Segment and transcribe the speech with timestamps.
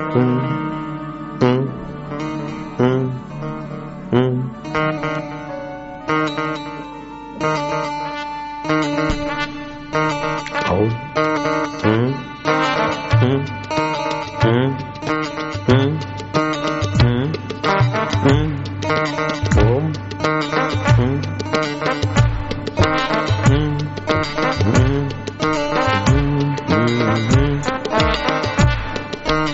[0.00, 0.48] Oh.
[11.82, 12.14] Mm.
[14.42, 14.87] Mm.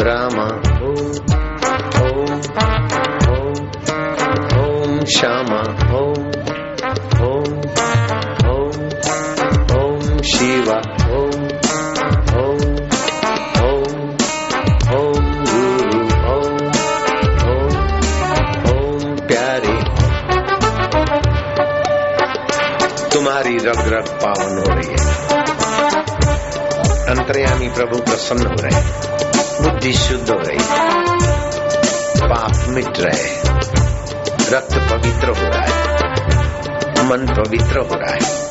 [0.00, 0.98] Ram Om
[4.58, 5.50] Om Shyam
[5.96, 6.28] ओम
[7.18, 7.48] ॐ
[8.46, 8.68] ॐ
[9.78, 11.42] ॐ शिव ओम
[12.38, 12.62] ओम
[13.64, 13.82] ओम
[14.98, 16.00] ओम गुरु
[16.34, 16.54] ओम
[17.48, 17.66] ॐ
[18.68, 19.76] ॐ प्यारे।
[23.08, 25.02] तुम्हारी रग रग पावन हो रही है।
[27.08, 29.07] अंतर्यामी प्रभु प्रसन्न हो रहे हैं।
[29.62, 30.58] बुद्धि शुद्ध हो गई।
[32.20, 33.40] पाप मिट रहे
[34.56, 35.88] रक्त पवित्र हो रहा है।
[37.08, 38.47] मन पवित्र हो रहा है।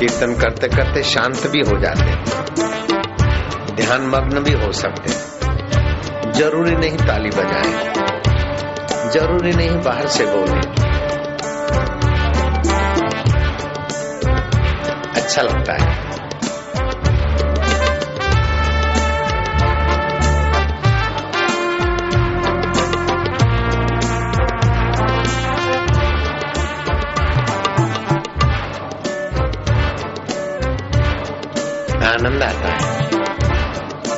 [0.00, 2.14] कीर्तन करते करते शांत भी हो जाते
[3.74, 5.30] ध्यान मग्न भी हो सकते
[6.32, 7.92] ज़रूरी नहीं ताली बजाए।
[9.10, 10.60] ज़रूरी नहीं बाहर से बोले।
[15.20, 16.09] अच्छा लगता है।
[32.20, 33.02] आनंद आता है।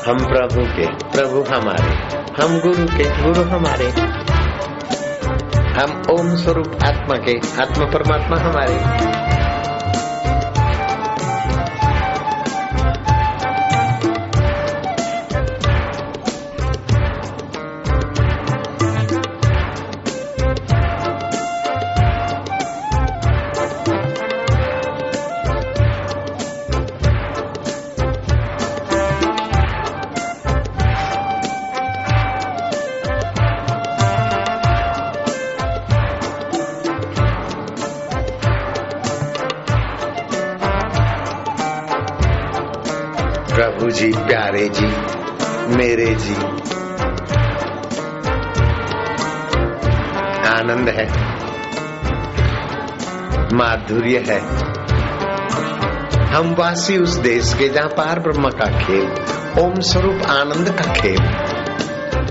[0.09, 3.89] हम प्रभु के, प्रभु हमारे। हम गुरु के, गुरु हमारे।
[5.81, 9.03] हम ओम स्वरूप आत्मा के, आत्मा परमात्मा हमारे।
[43.53, 44.87] प्रभु जी, प्यारे जी,
[45.77, 46.35] मेरे जी।
[50.49, 51.07] आनंद है।
[53.55, 54.41] माधुर्य है।
[56.35, 59.09] हम वासी उस देश के जहाँ पार ब्रह्म का खेल,
[59.59, 61.19] ओम स्वरूप आनंद का खेल।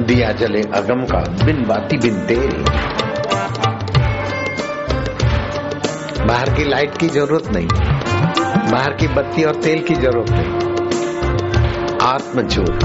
[0.03, 2.63] दिया जले अगम का, बिन बाती बिन तेरी।
[6.25, 7.67] बाहर की लाइट की ज़रूरत नहीं।
[8.71, 10.70] बाहर की बत्ती और तेल की ज़रूरत नहीं।
[12.01, 12.79] आत्मज्योत।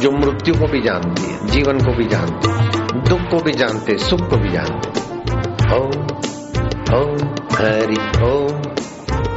[0.00, 2.66] जो मृत्यु को भी जानती है, जीवन को भी जानती है,
[3.04, 5.04] दुख को भी जानते सुख को भी जानते
[5.74, 6.06] ओम
[6.96, 7.16] ओम
[7.52, 8.58] हरि, ओम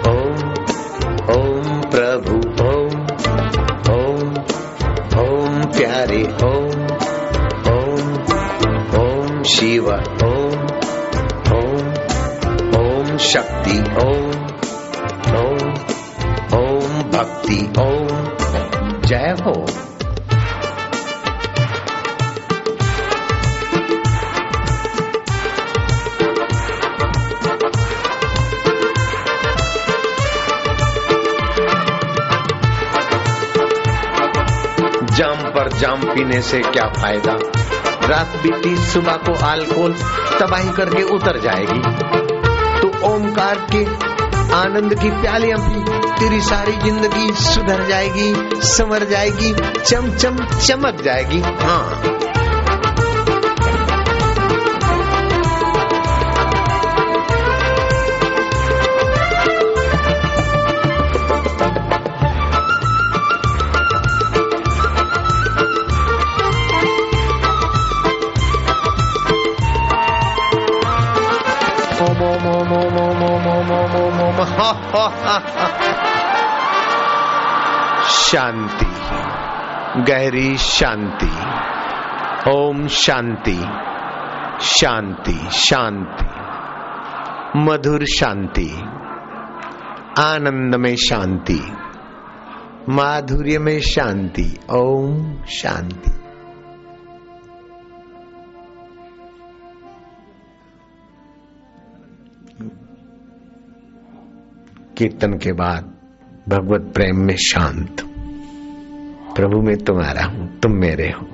[0.09, 0.35] ओम
[1.35, 2.99] ओम प्रभु, ओम
[3.93, 4.29] ओम
[5.21, 6.69] ओम प्यारे, ओम
[7.73, 8.11] ओम
[8.99, 9.89] ओम शिव,
[10.25, 10.59] ओम
[11.57, 11.87] ओम
[12.79, 14.29] ओम शक्ति, ओम
[15.35, 15.73] ओम
[17.19, 18.07] भक्ति ओम
[19.01, 19.53] जय हो।
[35.15, 37.33] जाम पर जाम पीने से क्या फ़ायदा?
[38.07, 39.93] रात बीती, सुबह को अल्कोहल
[40.39, 41.81] तबाही करके उतर जाएगी।
[42.81, 44.09] तो ओमकार के
[44.53, 48.33] आनंद की प्यालियाँ अपनी तेरी सारी ज़िंदगी सुधर जाएगी,
[48.67, 52.38] संवर जाएगी चम चम चमक जाएगी। हाँ।
[78.09, 78.85] शांति।
[80.03, 81.31] गहरी शांति।
[82.51, 83.61] ओम शांति।
[84.61, 86.25] शांति शांति।
[87.59, 88.69] मधुर शांति।
[90.21, 91.73] आनंद में शांति।
[92.89, 96.11] माधुर्य में शांति। ओम शांति।
[104.99, 105.93] कीर्तन के बाद
[106.49, 108.01] भगवत प्रेम में शांत
[109.35, 111.27] प्रभु, मैं तुम्हारा हूँ, तुम मेरे हो।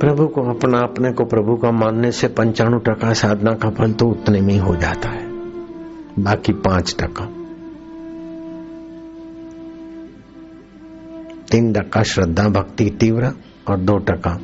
[0.00, 4.06] प्रभु को अपना अपने को प्रभु का मानने से पंचाणु टका साधना का फल तो
[4.06, 5.26] उतने में ही हो जाता है।
[6.18, 7.24] बाकी पाँच टका।
[11.50, 13.32] तीन टका श्रद्धा, भक्ति तीव्र
[13.68, 14.38] और दो टका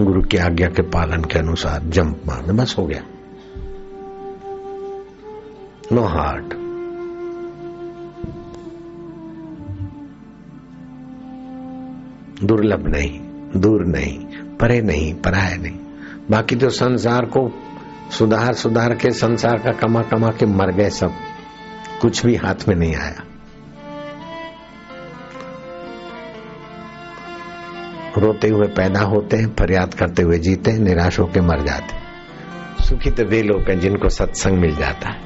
[0.00, 3.02] गुरु की आज्ञा के पालन के अनुसार जंप मारने, बस हो गया।
[5.96, 6.54] No heart.
[12.44, 13.20] दुर्लभ नहीं,
[13.60, 14.18] दूर नहीं,
[14.56, 15.78] परे नहीं, पराय नहीं।
[16.30, 17.48] बाकी तो संसार को
[18.10, 21.12] सुधार सुधार के संसार का कमा कमा के मर गए सब,
[22.00, 23.22] कुछ भी हाथ में नहीं आया।
[28.18, 33.10] रोते हुए पैदा होते हैं, फरियाद करते हुए जीते हैं, निराश होकर मर जाते सुखी
[33.10, 35.25] तो वे लोग हैं जिनको सत्संग मिल जाता है।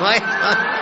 [0.00, 0.76] 可以啊